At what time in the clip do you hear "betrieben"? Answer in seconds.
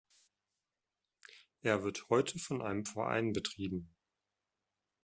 3.33-3.93